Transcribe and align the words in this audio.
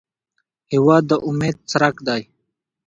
هېواد 0.71 1.03
د 1.09 1.11
امید 1.27 1.55
څرک 1.69 1.95
دی. 2.07 2.21